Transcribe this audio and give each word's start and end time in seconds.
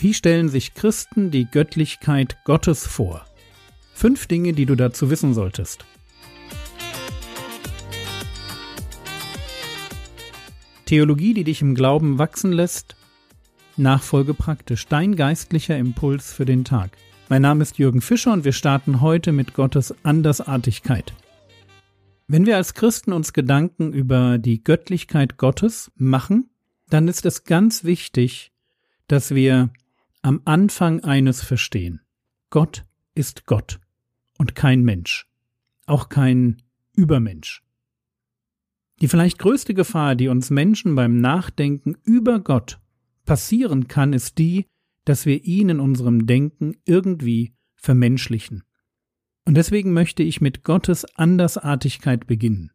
Wie 0.00 0.14
stellen 0.14 0.48
sich 0.48 0.74
Christen 0.74 1.32
die 1.32 1.46
Göttlichkeit 1.46 2.36
Gottes 2.44 2.86
vor? 2.86 3.26
Fünf 3.94 4.28
Dinge, 4.28 4.52
die 4.52 4.64
du 4.64 4.76
dazu 4.76 5.10
wissen 5.10 5.34
solltest. 5.34 5.84
Theologie, 10.86 11.34
die 11.34 11.42
dich 11.42 11.62
im 11.62 11.74
Glauben 11.74 12.16
wachsen 12.16 12.52
lässt. 12.52 12.94
Nachfolge 13.76 14.34
praktisch. 14.34 14.86
Dein 14.86 15.16
geistlicher 15.16 15.76
Impuls 15.76 16.32
für 16.32 16.44
den 16.44 16.64
Tag. 16.64 16.92
Mein 17.28 17.42
Name 17.42 17.62
ist 17.62 17.78
Jürgen 17.78 18.00
Fischer 18.00 18.32
und 18.32 18.44
wir 18.44 18.52
starten 18.52 19.00
heute 19.00 19.32
mit 19.32 19.54
Gottes 19.54 19.92
Andersartigkeit. 20.04 21.12
Wenn 22.28 22.46
wir 22.46 22.54
als 22.54 22.74
Christen 22.74 23.12
uns 23.12 23.32
Gedanken 23.32 23.92
über 23.92 24.38
die 24.38 24.62
Göttlichkeit 24.62 25.38
Gottes 25.38 25.90
machen, 25.96 26.50
dann 26.88 27.08
ist 27.08 27.26
es 27.26 27.42
ganz 27.42 27.82
wichtig, 27.82 28.52
dass 29.08 29.34
wir 29.34 29.70
am 30.22 30.42
Anfang 30.44 31.04
eines 31.04 31.42
verstehen. 31.42 32.00
Gott 32.50 32.84
ist 33.14 33.46
Gott 33.46 33.80
und 34.38 34.54
kein 34.54 34.82
Mensch, 34.82 35.26
auch 35.86 36.08
kein 36.08 36.62
Übermensch. 36.94 37.62
Die 39.00 39.08
vielleicht 39.08 39.38
größte 39.38 39.74
Gefahr, 39.74 40.16
die 40.16 40.28
uns 40.28 40.50
Menschen 40.50 40.94
beim 40.94 41.20
Nachdenken 41.20 41.96
über 42.04 42.40
Gott 42.40 42.80
passieren 43.24 43.86
kann, 43.86 44.12
ist 44.12 44.38
die, 44.38 44.66
dass 45.04 45.24
wir 45.24 45.44
ihn 45.44 45.68
in 45.68 45.80
unserem 45.80 46.26
Denken 46.26 46.76
irgendwie 46.84 47.54
vermenschlichen. 47.76 48.64
Und 49.44 49.54
deswegen 49.56 49.92
möchte 49.92 50.22
ich 50.22 50.40
mit 50.40 50.64
Gottes 50.64 51.04
Andersartigkeit 51.16 52.26
beginnen. 52.26 52.72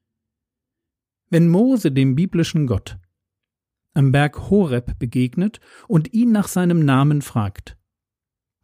Wenn 1.29 1.49
Mose 1.49 1.91
dem 1.91 2.15
biblischen 2.15 2.67
Gott 2.67 2.97
am 3.93 4.11
Berg 4.11 4.49
Horeb 4.49 4.97
begegnet 4.99 5.59
und 5.87 6.13
ihn 6.13 6.31
nach 6.31 6.47
seinem 6.47 6.83
Namen 6.83 7.21
fragt, 7.21 7.77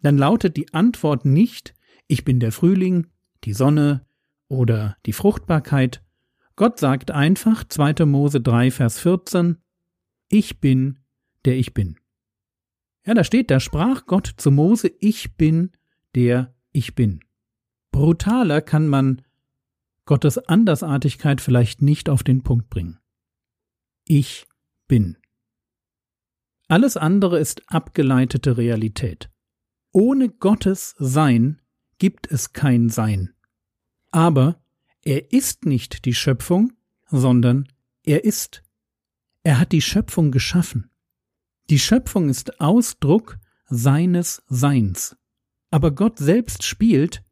dann 0.01 0.17
lautet 0.17 0.57
die 0.57 0.73
Antwort 0.73 1.25
nicht 1.25 1.75
Ich 2.07 2.23
bin 2.23 2.39
der 2.39 2.51
Frühling, 2.51 3.07
die 3.43 3.53
Sonne 3.53 4.05
oder 4.47 4.97
die 5.05 5.13
Fruchtbarkeit. 5.13 6.03
Gott 6.55 6.79
sagt 6.79 7.11
einfach 7.11 7.63
2. 7.63 8.05
Mose 8.05 8.41
3, 8.41 8.71
Vers 8.71 8.99
14 8.99 9.57
Ich 10.29 10.59
bin, 10.59 10.99
der 11.45 11.57
ich 11.57 11.73
bin. 11.73 11.99
Ja, 13.05 13.13
da 13.13 13.23
steht, 13.23 13.49
da 13.49 13.59
sprach 13.59 14.05
Gott 14.05 14.33
zu 14.37 14.51
Mose 14.51 14.91
Ich 14.99 15.35
bin, 15.35 15.71
der 16.15 16.53
ich 16.71 16.95
bin. 16.95 17.21
Brutaler 17.91 18.61
kann 18.61 18.87
man 18.87 19.21
Gottes 20.05 20.37
Andersartigkeit 20.37 21.41
vielleicht 21.41 21.81
nicht 21.81 22.09
auf 22.09 22.23
den 22.23 22.43
Punkt 22.43 22.69
bringen. 22.69 22.99
Ich 24.07 24.47
bin. 24.89 25.15
Alles 26.67 26.97
andere 26.97 27.39
ist 27.39 27.63
abgeleitete 27.71 28.57
Realität. 28.57 29.31
Ohne 29.93 30.29
Gottes 30.29 30.95
Sein 30.99 31.61
gibt 31.97 32.29
es 32.29 32.51
kein 32.51 32.89
Sein. 32.89 33.33
Aber 34.11 34.61
er 35.01 35.31
ist 35.31 35.65
nicht 35.65 36.05
die 36.05 36.13
Schöpfung, 36.13 36.73
sondern 37.07 37.69
er 38.03 38.25
ist. 38.25 38.63
Er 39.43 39.59
hat 39.59 39.71
die 39.71 39.81
Schöpfung 39.81 40.31
geschaffen. 40.31 40.91
Die 41.69 41.79
Schöpfung 41.79 42.29
ist 42.29 42.59
Ausdruck 42.59 43.39
seines 43.67 44.43
Seins. 44.47 45.15
Aber 45.71 45.91
Gott 45.91 46.19
selbst 46.19 46.63
spielt, 46.63 47.23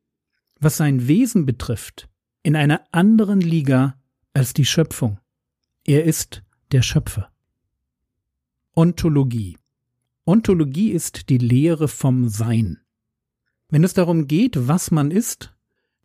was 0.59 0.77
sein 0.77 1.07
Wesen 1.07 1.45
betrifft, 1.45 2.09
in 2.43 2.55
einer 2.55 2.83
anderen 2.91 3.41
Liga 3.41 3.99
als 4.33 4.53
die 4.53 4.65
Schöpfung. 4.65 5.19
Er 5.85 6.05
ist 6.05 6.43
der 6.71 6.81
Schöpfer. 6.81 7.31
Ontologie. 8.77 9.57
Ontologie 10.23 10.91
ist 10.91 11.29
die 11.29 11.39
Lehre 11.39 11.87
vom 11.87 12.29
Sein. 12.29 12.77
Wenn 13.69 13.83
es 13.83 13.95
darum 13.95 14.27
geht, 14.27 14.67
was 14.67 14.91
man 14.91 15.09
ist, 15.09 15.51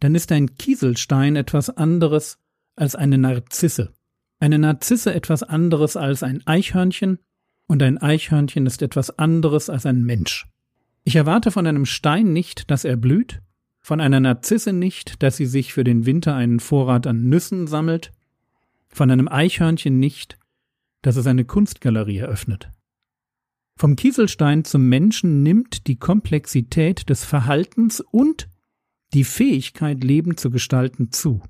dann 0.01 0.15
ist 0.15 0.33
ein 0.33 0.55
Kieselstein 0.55 1.37
etwas 1.37 1.69
anderes 1.69 2.39
als 2.75 2.95
eine 2.95 3.19
Narzisse. 3.19 3.93
Eine 4.41 4.59
Narzisse 4.59 5.13
etwas 5.13 5.43
anderes 5.43 5.99
als 5.99 6.23
ein 6.23 6.47
Eichhörnchen 6.47 7.19
und 7.67 7.83
ein 7.83 7.99
Eichhörnchen 7.99 8.65
ist 8.65 8.81
etwas 8.81 9.19
anderes 9.19 9.69
als 9.69 9.85
ein 9.85 10.03
Mensch. 10.03 10.47
Ich 11.05 11.17
erwarte 11.17 11.51
von 11.51 11.67
einem 11.67 11.85
Stein 11.85 12.33
nicht, 12.33 12.71
dass 12.71 12.87
er 12.87 12.97
blüht, 12.97 13.43
von 13.81 14.01
einer 14.01 14.21
Narzisse 14.21 14.73
nicht, 14.73 15.23
dass 15.23 15.37
sie 15.37 15.45
sich 15.45 15.75
für 15.75 15.85
den 15.85 16.07
Winter 16.07 16.35
einen 16.35 16.59
Vorrat 16.59 17.07
an 17.07 17.29
Nüssen 17.29 17.67
sammelt, 17.67 18.13
von 18.89 19.11
einem 19.11 19.29
Eichhörnchen 19.29 19.99
nicht, 19.99 20.39
dass 21.03 21.17
es 21.17 21.27
eine 21.27 21.45
Kunstgalerie 21.45 22.19
eröffnet. 22.19 22.71
Vom 23.77 23.97
Kieselstein 23.97 24.65
zum 24.65 24.89
Menschen 24.89 25.43
nimmt 25.43 25.87
die 25.87 25.97
Komplexität 25.97 27.09
des 27.09 27.25
Verhaltens 27.25 28.01
und 28.01 28.49
die 29.13 29.25
Fähigkeit, 29.25 30.03
Leben 30.03 30.37
zu 30.37 30.51
gestalten, 30.51 31.11
zu. 31.11 31.43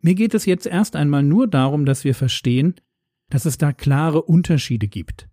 Mir 0.00 0.14
geht 0.14 0.34
es 0.34 0.46
jetzt 0.46 0.66
erst 0.66 0.94
einmal 0.94 1.22
nur 1.22 1.48
darum, 1.48 1.84
dass 1.84 2.04
wir 2.04 2.14
verstehen, 2.14 2.74
dass 3.30 3.46
es 3.46 3.58
da 3.58 3.72
klare 3.72 4.22
Unterschiede 4.22 4.88
gibt. 4.88 5.28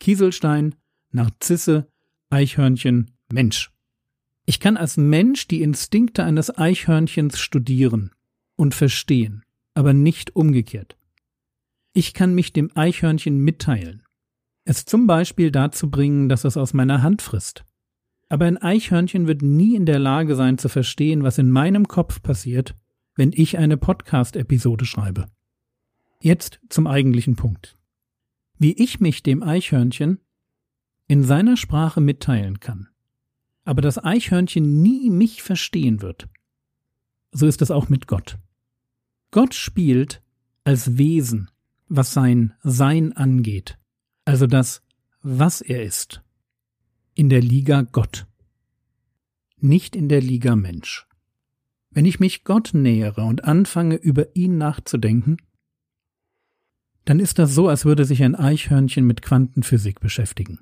Kieselstein, 0.00 0.74
Narzisse, 1.10 1.88
Eichhörnchen, 2.30 3.12
Mensch. 3.32 3.70
Ich 4.46 4.60
kann 4.60 4.76
als 4.76 4.96
Mensch 4.96 5.46
die 5.46 5.62
Instinkte 5.62 6.24
eines 6.24 6.56
Eichhörnchens 6.56 7.38
studieren 7.38 8.10
und 8.56 8.74
verstehen, 8.74 9.44
aber 9.74 9.94
nicht 9.94 10.36
umgekehrt. 10.36 10.96
Ich 11.96 12.12
kann 12.12 12.34
mich 12.34 12.52
dem 12.52 12.76
Eichhörnchen 12.76 13.38
mitteilen, 13.38 14.02
es 14.64 14.84
zum 14.84 15.06
Beispiel 15.06 15.52
dazu 15.52 15.92
bringen, 15.92 16.28
dass 16.28 16.42
es 16.42 16.56
aus 16.56 16.74
meiner 16.74 17.02
Hand 17.02 17.22
frisst. 17.22 17.64
Aber 18.28 18.46
ein 18.46 18.58
Eichhörnchen 18.58 19.28
wird 19.28 19.42
nie 19.42 19.76
in 19.76 19.86
der 19.86 20.00
Lage 20.00 20.34
sein 20.34 20.58
zu 20.58 20.68
verstehen, 20.68 21.22
was 21.22 21.38
in 21.38 21.50
meinem 21.50 21.86
Kopf 21.86 22.20
passiert, 22.20 22.74
wenn 23.14 23.30
ich 23.32 23.58
eine 23.58 23.76
Podcast-Episode 23.76 24.86
schreibe. 24.86 25.26
Jetzt 26.20 26.58
zum 26.68 26.88
eigentlichen 26.88 27.36
Punkt. 27.36 27.78
Wie 28.58 28.72
ich 28.72 28.98
mich 28.98 29.22
dem 29.22 29.44
Eichhörnchen 29.44 30.18
in 31.06 31.22
seiner 31.22 31.56
Sprache 31.56 32.00
mitteilen 32.00 32.58
kann, 32.58 32.88
aber 33.64 33.82
das 33.82 34.02
Eichhörnchen 34.02 34.82
nie 34.82 35.10
mich 35.10 35.44
verstehen 35.44 36.02
wird. 36.02 36.28
So 37.30 37.46
ist 37.46 37.62
es 37.62 37.70
auch 37.70 37.88
mit 37.88 38.08
Gott. 38.08 38.36
Gott 39.30 39.54
spielt 39.54 40.22
als 40.64 40.98
Wesen 40.98 41.50
was 41.96 42.12
sein 42.12 42.54
Sein 42.62 43.12
angeht, 43.12 43.78
also 44.24 44.46
das, 44.46 44.82
was 45.22 45.60
er 45.60 45.84
ist, 45.84 46.22
in 47.14 47.28
der 47.28 47.40
Liga 47.40 47.82
Gott, 47.82 48.26
nicht 49.58 49.96
in 49.96 50.08
der 50.08 50.20
Liga 50.20 50.56
Mensch. 50.56 51.06
Wenn 51.90 52.04
ich 52.04 52.18
mich 52.18 52.44
Gott 52.44 52.70
nähere 52.74 53.22
und 53.22 53.44
anfange, 53.44 53.94
über 53.96 54.34
ihn 54.34 54.58
nachzudenken, 54.58 55.36
dann 57.04 57.20
ist 57.20 57.38
das 57.38 57.54
so, 57.54 57.68
als 57.68 57.84
würde 57.84 58.04
sich 58.04 58.22
ein 58.22 58.34
Eichhörnchen 58.34 59.06
mit 59.06 59.22
Quantenphysik 59.22 60.00
beschäftigen. 60.00 60.58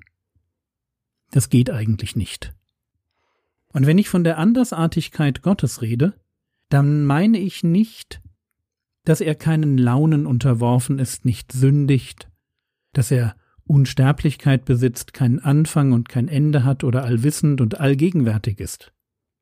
Das 1.31 1.49
geht 1.49 1.71
eigentlich 1.71 2.15
nicht. 2.15 2.53
Und 3.69 3.87
wenn 3.87 3.97
ich 3.97 4.07
von 4.07 4.23
der 4.23 4.37
Andersartigkeit 4.37 5.41
Gottes 5.41 5.81
rede, 5.81 6.13
dann 6.69 7.05
meine 7.05 7.39
ich 7.39 7.63
nicht 7.63 8.22
dass 9.05 9.21
er 9.21 9.35
keinen 9.35 9.77
Launen 9.77 10.25
unterworfen 10.25 10.99
ist, 10.99 11.25
nicht 11.25 11.51
sündigt, 11.51 12.29
dass 12.93 13.11
er 13.11 13.35
Unsterblichkeit 13.65 14.65
besitzt, 14.65 15.13
keinen 15.13 15.39
Anfang 15.39 15.93
und 15.93 16.09
kein 16.09 16.27
Ende 16.27 16.63
hat 16.63 16.83
oder 16.83 17.03
allwissend 17.03 17.61
und 17.61 17.79
allgegenwärtig 17.79 18.59
ist. 18.59 18.93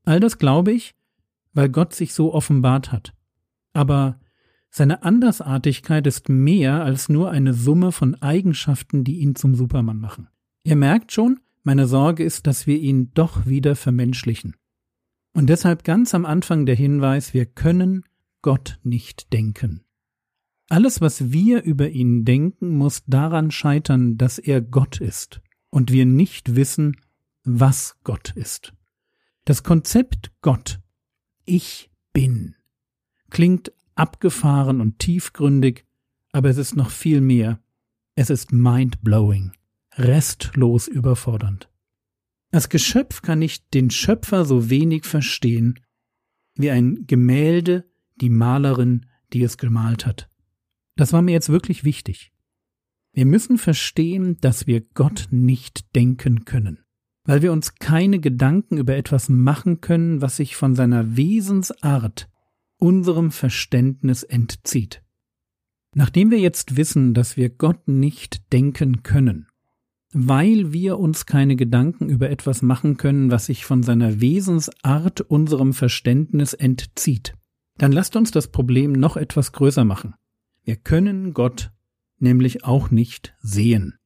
All 0.06 0.20
das 0.20 0.38
glaube 0.38 0.72
ich, 0.72 0.96
weil 1.54 1.70
Gott 1.70 1.94
sich 1.94 2.14
so 2.14 2.34
offenbart 2.34 2.92
hat. 2.92 3.14
Aber 3.74 4.20
seine 4.70 5.04
Andersartigkeit 5.04 6.08
ist 6.08 6.30
mehr 6.30 6.84
als 6.84 7.10
nur 7.10 7.30
eine 7.30 7.54
Summe 7.54 7.92
von 7.92 8.16
Eigenschaften, 8.22 9.04
die 9.04 9.20
ihn 9.20 9.36
zum 9.36 9.56
Supermann 9.56 10.00
machen. 10.00 10.30
Ihr 10.64 10.76
merkt 10.76 11.12
schon, 11.12 11.40
meine 11.64 11.88
Sorge 11.88 12.24
ist, 12.24 12.48
dass 12.48 12.68
wir 12.68 12.80
ihn 12.80 13.12
doch 13.14 13.46
wieder 13.46 13.76
vermenschlichen. 13.76 14.56
Und 15.34 15.50
deshalb 15.50 15.84
ganz 15.84 16.14
am 16.16 16.26
Anfang 16.26 16.66
der 16.66 16.76
Hinweis, 16.76 17.34
wir 17.34 17.46
können 17.46 18.04
Gott 18.42 18.80
nicht 18.84 19.34
denken. 19.34 19.84
Alles, 20.70 21.02
was 21.02 21.32
wir 21.32 21.64
über 21.64 21.90
ihn 21.90 22.24
denken, 22.24 22.78
muss 22.78 23.04
daran 23.06 23.52
scheitern, 23.52 24.18
dass 24.18 24.40
er 24.40 24.62
Gott 24.62 25.02
ist 25.02 25.42
und 25.70 25.92
wir 25.92 26.06
nicht 26.06 26.56
wissen, 26.56 26.96
was 27.44 27.98
Gott 28.04 28.32
ist. 28.36 28.74
Das 29.46 29.64
Konzept 29.64 30.32
Gott, 30.42 30.80
ich 31.46 31.92
bin, 32.14 32.56
klingt 33.30 33.74
abgefahren 33.96 34.80
und 34.80 35.00
tiefgründig, 35.00 35.86
aber 36.32 36.50
es 36.50 36.58
ist 36.58 36.76
noch 36.76 36.90
viel 36.90 37.22
mehr. 37.22 37.60
Es 38.16 38.30
ist 38.30 38.52
mind-blowing, 38.52 39.52
restlos 39.96 40.88
überfordernd. 40.88 41.70
Das 42.52 42.70
Geschöpf 42.70 43.22
kann 43.22 43.40
nicht 43.40 43.74
den 43.74 43.90
Schöpfer 43.90 44.46
so 44.46 44.70
wenig 44.70 45.06
verstehen 45.06 45.80
wie 46.56 46.70
ein 46.70 47.08
Gemälde 47.08 47.91
die 48.22 48.30
Malerin, 48.30 49.06
die 49.34 49.44
es 49.44 49.58
gemalt 49.58 50.06
hat. 50.06 50.30
Das 50.96 51.14
war 51.14 51.22
mir 51.22 51.32
jetzt 51.32 51.50
wirklich 51.50 51.84
wichtig. 51.84 52.32
Wir 53.14 53.26
müssen 53.26 53.58
verstehen, 53.58 54.38
dass 54.40 54.68
wir 54.68 54.82
Gott 54.82 55.28
nicht 55.32 55.96
denken 55.96 56.46
können, 56.46 56.80
weil 57.26 57.42
wir 57.42 57.52
uns 57.52 57.76
keine 57.76 58.20
Gedanken 58.20 58.78
über 58.78 58.96
etwas 58.96 59.28
machen 59.28 59.82
können, 59.82 60.22
was 60.22 60.38
sich 60.38 60.56
von 60.56 60.76
seiner 60.76 61.18
Wesensart 61.18 62.30
unserem 62.78 63.32
Verständnis 63.32 64.24
entzieht. 64.24 65.04
Nachdem 65.94 66.32
wir 66.32 66.40
jetzt 66.40 66.78
wissen, 66.78 67.14
dass 67.14 67.36
wir 67.36 67.50
Gott 67.50 67.88
nicht 67.88 68.54
denken 68.54 69.04
können, 69.04 69.48
weil 70.14 70.72
wir 70.72 70.98
uns 70.98 71.26
keine 71.26 71.58
Gedanken 71.58 72.10
über 72.10 72.30
etwas 72.30 72.62
machen 72.62 72.96
können, 72.96 73.30
was 73.30 73.48
sich 73.48 73.66
von 73.66 73.84
seiner 73.84 74.22
Wesensart 74.22 75.22
unserem 75.22 75.74
Verständnis 75.74 76.54
entzieht, 76.54 77.36
dann 77.82 77.92
lasst 77.92 78.16
uns 78.16 78.30
das 78.30 78.48
Problem 78.48 78.92
noch 78.92 79.18
etwas 79.18 79.54
größer 79.54 79.84
machen. 79.84 80.14
Wir 80.64 80.76
können 80.76 81.34
Gott 81.34 81.72
nämlich 82.20 82.64
auch 82.64 82.92
nicht 82.92 83.34
sehen. 83.42 83.98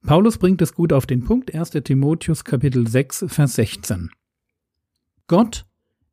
Paulus 0.00 0.38
bringt 0.38 0.62
es 0.62 0.72
gut 0.72 0.94
auf 0.94 1.04
den 1.04 1.22
Punkt, 1.22 1.54
1. 1.54 1.72
Timotheus 1.84 2.42
Kapitel 2.42 2.86
6, 2.86 3.26
Vers 3.28 3.56
16. 3.56 4.08
Gott, 5.26 5.66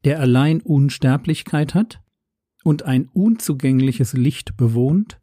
der 0.03 0.19
allein 0.19 0.59
Unsterblichkeit 0.59 1.73
hat 1.73 2.01
und 2.65 2.83
ein 2.83 3.07
unzugängliches 3.07 4.11
Licht 4.11 4.57
bewohnt, 4.57 5.21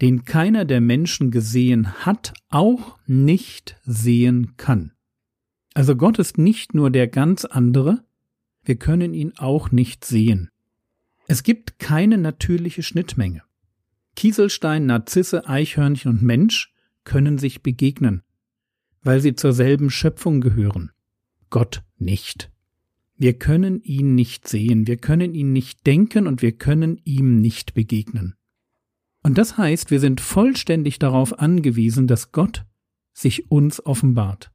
den 0.00 0.24
keiner 0.24 0.64
der 0.64 0.80
Menschen 0.80 1.30
gesehen 1.30 2.04
hat, 2.04 2.34
auch 2.48 2.98
nicht 3.06 3.76
sehen 3.84 4.56
kann. 4.56 4.90
Also 5.74 5.94
Gott 5.94 6.18
ist 6.18 6.38
nicht 6.38 6.74
nur 6.74 6.90
der 6.90 7.06
ganz 7.06 7.44
andere, 7.44 8.04
wir 8.64 8.74
können 8.74 9.14
ihn 9.14 9.32
auch 9.36 9.70
nicht 9.70 10.04
sehen. 10.04 10.50
Es 11.26 11.42
gibt 11.42 11.78
keine 11.78 12.18
natürliche 12.18 12.82
Schnittmenge. 12.82 13.42
Kieselstein, 14.16 14.86
Narzisse, 14.86 15.48
Eichhörnchen 15.48 16.10
und 16.12 16.22
Mensch 16.22 16.72
können 17.04 17.38
sich 17.38 17.62
begegnen, 17.62 18.22
weil 19.02 19.20
sie 19.20 19.34
zur 19.34 19.52
selben 19.52 19.90
Schöpfung 19.90 20.40
gehören. 20.40 20.92
Gott 21.50 21.82
nicht. 21.98 22.50
Wir 23.16 23.38
können 23.38 23.80
ihn 23.82 24.14
nicht 24.14 24.48
sehen, 24.48 24.86
wir 24.86 24.96
können 24.96 25.34
ihn 25.34 25.52
nicht 25.52 25.86
denken 25.86 26.26
und 26.26 26.42
wir 26.42 26.52
können 26.52 27.00
ihm 27.04 27.40
nicht 27.40 27.74
begegnen. 27.74 28.34
Und 29.22 29.38
das 29.38 29.56
heißt, 29.56 29.90
wir 29.90 30.00
sind 30.00 30.20
vollständig 30.20 30.98
darauf 30.98 31.38
angewiesen, 31.38 32.06
dass 32.06 32.32
Gott 32.32 32.64
sich 33.12 33.50
uns 33.50 33.84
offenbart. 33.84 34.50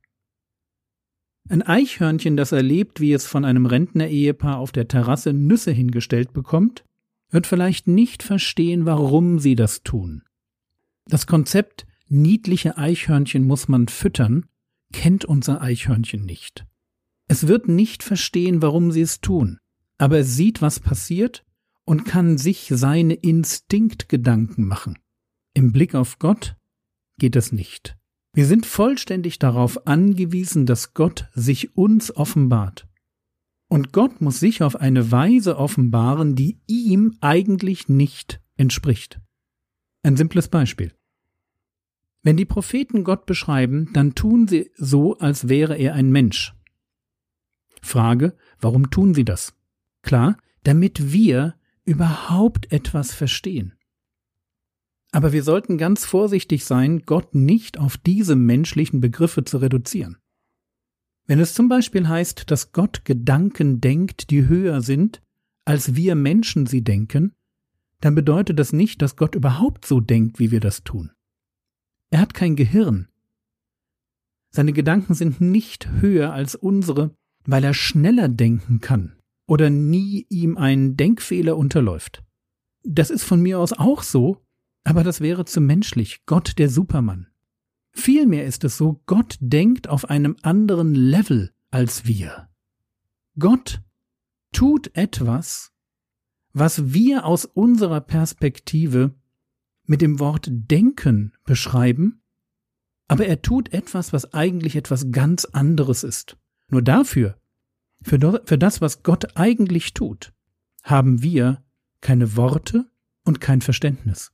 Ein 1.49 1.63
Eichhörnchen, 1.63 2.37
das 2.37 2.51
erlebt, 2.51 3.01
wie 3.01 3.11
es 3.11 3.25
von 3.25 3.43
einem 3.43 3.65
Rentner-Ehepaar 3.65 4.57
auf 4.57 4.71
der 4.71 4.87
Terrasse 4.87 5.33
Nüsse 5.33 5.71
hingestellt 5.71 6.31
bekommt, 6.31 6.83
wird 7.31 7.47
vielleicht 7.47 7.87
nicht 7.87 8.23
verstehen, 8.23 8.85
warum 8.85 9.39
sie 9.39 9.55
das 9.55 9.81
tun. 9.83 10.23
Das 11.07 11.25
Konzept 11.25 11.87
niedliche 12.07 12.77
Eichhörnchen 12.77 13.45
muss 13.45 13.67
man 13.67 13.87
füttern 13.87 14.45
kennt 14.91 15.25
unser 15.25 15.61
Eichhörnchen 15.61 16.25
nicht. 16.25 16.65
Es 17.27 17.47
wird 17.47 17.67
nicht 17.67 18.03
verstehen, 18.03 18.61
warum 18.61 18.91
sie 18.91 19.01
es 19.01 19.21
tun, 19.21 19.59
aber 19.97 20.19
es 20.19 20.35
sieht, 20.35 20.61
was 20.61 20.79
passiert 20.79 21.45
und 21.85 22.05
kann 22.05 22.37
sich 22.37 22.71
seine 22.73 23.13
Instinktgedanken 23.13 24.65
machen. 24.65 24.97
Im 25.53 25.71
Blick 25.71 25.95
auf 25.95 26.19
Gott 26.19 26.55
geht 27.17 27.35
es 27.35 27.51
nicht. 27.51 27.97
Wir 28.33 28.45
sind 28.45 28.65
vollständig 28.65 29.39
darauf 29.39 29.87
angewiesen, 29.87 30.65
dass 30.65 30.93
Gott 30.93 31.27
sich 31.33 31.75
uns 31.75 32.15
offenbart. 32.15 32.87
Und 33.67 33.91
Gott 33.91 34.21
muss 34.21 34.39
sich 34.39 34.63
auf 34.63 34.75
eine 34.75 35.11
Weise 35.11 35.57
offenbaren, 35.57 36.35
die 36.35 36.59
ihm 36.67 37.17
eigentlich 37.21 37.87
nicht 37.87 38.41
entspricht. 38.55 39.19
Ein 40.03 40.17
simples 40.17 40.47
Beispiel. 40.47 40.93
Wenn 42.21 42.37
die 42.37 42.45
Propheten 42.45 43.03
Gott 43.03 43.25
beschreiben, 43.25 43.91
dann 43.93 44.15
tun 44.15 44.47
sie 44.47 44.71
so, 44.75 45.17
als 45.17 45.47
wäre 45.47 45.77
er 45.77 45.93
ein 45.93 46.11
Mensch. 46.11 46.53
Frage, 47.81 48.35
warum 48.59 48.89
tun 48.89 49.13
sie 49.13 49.23
das? 49.23 49.55
Klar, 50.01 50.37
damit 50.63 51.13
wir 51.13 51.55
überhaupt 51.85 52.71
etwas 52.71 53.13
verstehen. 53.13 53.78
Aber 55.11 55.33
wir 55.33 55.44
sollten 55.44 55.77
ganz 55.77 56.06
vorsichtig 56.06 56.65
sein, 56.65 57.03
Gott 57.06 57.33
nicht 57.33 57.79
auf 57.79 57.97
diese 57.97 58.35
menschlichen 58.35 59.01
Begriffe 59.01 59.44
zu 59.44 59.57
reduzieren. 59.57 60.17
Wenn 61.25 61.39
es 61.39 61.53
zum 61.53 61.69
Beispiel 61.69 62.07
heißt, 62.07 62.50
dass 62.51 62.71
Gott 62.71 63.06
Gedanken 63.06 63.81
denkt, 63.81 64.29
die 64.29 64.47
höher 64.47 64.81
sind, 64.81 65.21
als 65.65 65.95
wir 65.95 66.15
Menschen 66.15 66.65
sie 66.65 66.83
denken, 66.83 67.33
dann 68.01 68.15
bedeutet 68.15 68.59
das 68.59 68.73
nicht, 68.73 69.01
dass 69.01 69.15
Gott 69.15 69.35
überhaupt 69.35 69.85
so 69.85 70.00
denkt, 70.00 70.39
wie 70.39 70.51
wir 70.51 70.59
das 70.59 70.83
tun. 70.83 71.11
Er 72.09 72.21
hat 72.21 72.33
kein 72.33 72.56
Gehirn. 72.56 73.07
Seine 74.51 74.73
Gedanken 74.73 75.13
sind 75.13 75.41
nicht 75.41 75.89
höher 76.00 76.33
als 76.33 76.56
unsere, 76.56 77.15
weil 77.45 77.63
er 77.63 77.73
schneller 77.73 78.29
denken 78.29 78.79
kann 78.79 79.15
oder 79.45 79.69
nie 79.69 80.25
ihm 80.29 80.57
ein 80.57 80.97
Denkfehler 80.97 81.57
unterläuft. 81.57 82.23
Das 82.83 83.09
ist 83.09 83.23
von 83.23 83.41
mir 83.41 83.59
aus 83.59 83.73
auch 83.73 84.01
so, 84.01 84.41
aber 84.83 85.03
das 85.03 85.21
wäre 85.21 85.45
zu 85.45 85.61
menschlich, 85.61 86.25
Gott 86.25 86.57
der 86.57 86.69
Supermann. 86.69 87.27
Vielmehr 87.91 88.45
ist 88.45 88.63
es 88.63 88.77
so, 88.77 89.01
Gott 89.05 89.37
denkt 89.39 89.87
auf 89.87 90.09
einem 90.09 90.37
anderen 90.41 90.95
Level 90.95 91.53
als 91.71 92.05
wir. 92.05 92.49
Gott 93.37 93.81
tut 94.51 94.95
etwas, 94.95 95.71
was 96.53 96.93
wir 96.93 97.25
aus 97.25 97.45
unserer 97.45 98.01
Perspektive 98.01 99.15
mit 99.85 100.01
dem 100.01 100.19
Wort 100.19 100.47
denken 100.51 101.33
beschreiben, 101.45 102.21
aber 103.07 103.25
er 103.25 103.41
tut 103.41 103.73
etwas, 103.73 104.13
was 104.13 104.33
eigentlich 104.33 104.75
etwas 104.75 105.11
ganz 105.11 105.45
anderes 105.45 106.03
ist. 106.03 106.37
Nur 106.69 106.83
dafür, 106.83 107.39
für, 108.01 108.17
das, 108.19 108.81
was 108.81 109.03
Gott 109.03 109.35
eigentlich 109.35 109.93
tut, 109.93 110.31
haben 110.83 111.23
wir 111.23 111.63
keine 112.01 112.35
Worte 112.35 112.89
und 113.25 113.41
kein 113.41 113.61
Verständnis. 113.61 114.31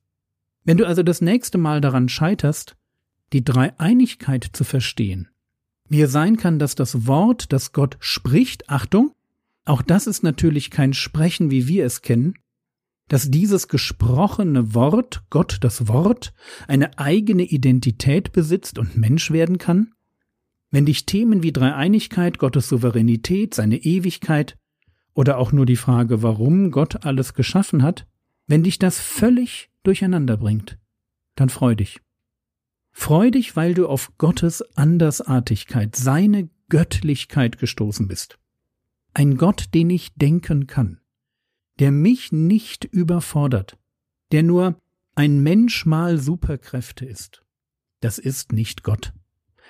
Wenn 0.65 0.77
du 0.77 0.85
also 0.85 1.03
das 1.03 1.21
nächste 1.21 1.57
Mal 1.57 1.79
daran 1.79 2.09
scheiterst, 2.09 2.75
die 3.33 3.43
Dreieinigkeit 3.43 4.49
zu 4.51 4.63
verstehen. 4.63 5.29
Wie 5.87 6.01
es 6.01 6.11
sein 6.11 6.37
kann, 6.37 6.57
dass 6.57 6.75
das 6.75 7.05
Wort, 7.07 7.53
das 7.53 7.71
Gott 7.71 7.97
spricht, 7.99 8.69
Achtung, 8.69 9.11
auch 9.65 9.81
das 9.81 10.07
ist 10.07 10.23
natürlich 10.23 10.71
kein 10.71 10.93
Sprechen, 10.93 11.51
wie 11.51 11.67
wir 11.67 11.85
es 11.85 12.01
kennen, 12.01 12.35
dass 13.07 13.29
dieses 13.29 13.67
gesprochene 13.67 14.73
Wort, 14.73 15.23
Gott 15.29 15.57
das 15.61 15.87
Wort, 15.87 16.33
eine 16.67 16.97
eigene 16.97 17.43
Identität 17.43 18.31
besitzt 18.31 18.79
und 18.79 18.97
Mensch 18.97 19.29
werden 19.29 19.59
kann? 19.59 19.93
Wenn 20.71 20.87
dich 20.87 21.05
Themen 21.05 21.43
wie 21.43 21.51
Dreieinigkeit, 21.51 22.39
Gottes 22.39 22.67
Souveränität, 22.67 23.53
seine 23.53 23.77
Ewigkeit 23.77 24.57
oder 25.13 25.37
auch 25.37 25.51
nur 25.51 25.67
die 25.67 25.75
Frage, 25.75 26.23
warum 26.23 26.71
Gott 26.71 27.05
alles 27.05 27.35
geschaffen 27.35 27.83
hat, 27.83 28.07
wenn 28.47 28.63
dich 28.63 28.79
das 28.79 28.99
völlig 28.99 29.69
durcheinander 29.87 30.37
bringt, 30.37 30.77
dann 31.35 31.49
freu 31.49 31.75
dich. 31.75 32.01
Freu 32.91 33.29
dich, 33.31 33.55
weil 33.55 33.73
du 33.73 33.87
auf 33.87 34.17
Gottes 34.17 34.61
Andersartigkeit, 34.77 35.95
seine 35.95 36.49
Göttlichkeit 36.69 37.57
gestoßen 37.57 38.07
bist. 38.07 38.39
Ein 39.13 39.37
Gott, 39.37 39.73
den 39.73 39.89
ich 39.89 40.13
denken 40.15 40.67
kann, 40.67 40.99
der 41.79 41.91
mich 41.91 42.31
nicht 42.31 42.85
überfordert, 42.85 43.77
der 44.31 44.43
nur 44.43 44.79
ein 45.15 45.41
Mensch 45.43 45.85
mal 45.85 46.17
Superkräfte 46.17 47.05
ist. 47.05 47.43
Das 47.99 48.17
ist 48.17 48.51
nicht 48.51 48.83
Gott. 48.83 49.13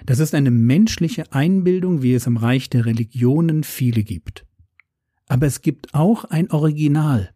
Das 0.05 0.19
ist 0.19 0.35
eine 0.35 0.51
menschliche 0.51 1.31
Einbildung, 1.31 2.01
wie 2.01 2.13
es 2.13 2.27
im 2.27 2.37
Reich 2.37 2.69
der 2.69 2.85
Religionen 2.85 3.63
viele 3.63 4.03
gibt. 4.03 4.45
Aber 5.27 5.45
es 5.47 5.61
gibt 5.61 5.93
auch 5.93 6.25
ein 6.25 6.51
Original. 6.51 7.33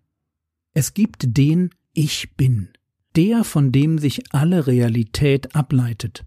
Es 0.74 0.94
gibt 0.94 1.38
den 1.38 1.72
Ich 1.94 2.36
bin 2.36 2.70
der, 3.16 3.44
von 3.44 3.72
dem 3.72 3.98
sich 3.98 4.34
alle 4.34 4.68
Realität 4.68 5.56
ableitet, 5.56 6.26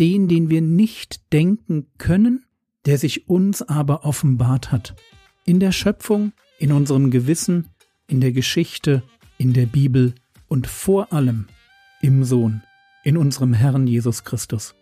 den, 0.00 0.28
den 0.28 0.50
wir 0.50 0.62
nicht 0.62 1.32
denken 1.32 1.86
können, 1.98 2.44
der 2.86 2.98
sich 2.98 3.28
uns 3.28 3.62
aber 3.62 4.04
offenbart 4.04 4.72
hat, 4.72 4.94
in 5.44 5.60
der 5.60 5.72
Schöpfung, 5.72 6.32
in 6.58 6.72
unserem 6.72 7.10
Gewissen, 7.10 7.68
in 8.06 8.20
der 8.20 8.32
Geschichte, 8.32 9.02
in 9.36 9.52
der 9.52 9.66
Bibel 9.66 10.14
und 10.48 10.66
vor 10.66 11.12
allem 11.12 11.48
im 12.00 12.24
Sohn, 12.24 12.62
in 13.04 13.16
unserem 13.16 13.52
Herrn 13.52 13.86
Jesus 13.86 14.24
Christus. 14.24 14.74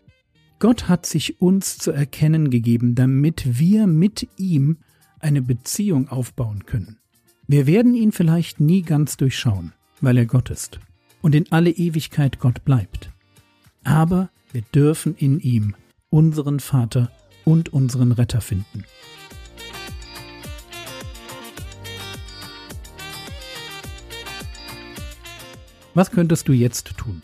Gott 0.58 0.88
hat 0.88 1.04
sich 1.04 1.40
uns 1.40 1.76
zu 1.78 1.90
erkennen 1.90 2.50
gegeben, 2.50 2.94
damit 2.94 3.58
wir 3.58 3.86
mit 3.86 4.28
ihm 4.38 4.78
eine 5.18 5.42
Beziehung 5.42 6.08
aufbauen 6.08 6.64
können. 6.64 6.98
Wir 7.46 7.66
werden 7.66 7.94
ihn 7.94 8.12
vielleicht 8.12 8.60
nie 8.60 8.82
ganz 8.82 9.16
durchschauen, 9.16 9.72
weil 10.00 10.18
er 10.18 10.26
Gott 10.26 10.50
ist 10.50 10.80
und 11.22 11.34
in 11.34 11.50
alle 11.50 11.70
Ewigkeit 11.70 12.38
Gott 12.38 12.64
bleibt. 12.64 13.10
Aber 13.84 14.30
wir 14.52 14.62
dürfen 14.74 15.14
in 15.16 15.40
ihm 15.40 15.74
unseren 16.10 16.60
Vater 16.60 17.10
und 17.44 17.72
unseren 17.72 18.12
Retter 18.12 18.40
finden. 18.40 18.84
Was 25.94 26.10
könntest 26.10 26.46
du 26.48 26.52
jetzt 26.52 26.96
tun? 26.98 27.22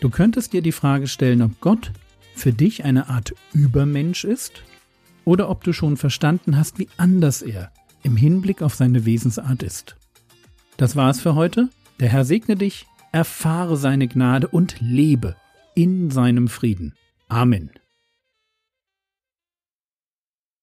Du 0.00 0.08
könntest 0.10 0.52
dir 0.52 0.62
die 0.62 0.72
Frage 0.72 1.08
stellen, 1.08 1.42
ob 1.42 1.60
Gott 1.60 1.92
für 2.34 2.52
dich 2.52 2.84
eine 2.84 3.08
Art 3.08 3.34
Übermensch 3.52 4.24
ist 4.24 4.62
oder 5.24 5.50
ob 5.50 5.62
du 5.64 5.72
schon 5.72 5.96
verstanden 5.96 6.56
hast, 6.56 6.78
wie 6.78 6.88
anders 6.96 7.42
er 7.42 7.72
im 8.02 8.16
Hinblick 8.16 8.62
auf 8.62 8.74
seine 8.74 9.04
Wesensart 9.04 9.62
ist. 9.62 9.96
Das 10.78 10.94
war's 10.94 11.20
für 11.20 11.34
heute. 11.34 11.70
Der 11.98 12.08
Herr 12.08 12.24
segne 12.24 12.54
dich, 12.54 12.86
erfahre 13.10 13.76
seine 13.76 14.06
Gnade 14.06 14.46
und 14.46 14.76
lebe 14.80 15.34
in 15.74 16.10
seinem 16.12 16.46
Frieden. 16.46 16.94
Amen. 17.28 17.70